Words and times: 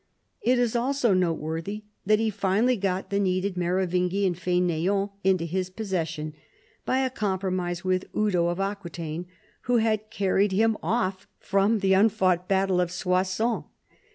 It 0.41 0.57
is 0.57 0.75
also 0.75 1.13
noteworthy 1.13 1.83
that 2.07 2.17
he 2.17 2.31
finally 2.31 2.75
got 2.75 3.11
the 3.11 3.19
needed 3.19 3.55
Merovingian 3.55 4.33
/"timcan^ 4.33 5.11
into 5.23 5.45
his 5.45 5.69
possession 5.69 6.33
by 6.87 7.01
a 7.05 7.09
compromise 7.11 7.83
with 7.83 8.11
Eudo 8.15 8.47
of 8.49 8.59
Aquitaine 8.59 9.27
who 9.65 9.77
had 9.77 10.09
carried 10.09 10.53
him 10.53 10.75
off 10.81 11.27
from 11.39 11.81
the 11.81 11.93
un 11.93 12.09
fought 12.09 12.47
battlefield 12.47 12.81
of 12.81 12.91
Soissons. 12.91 13.65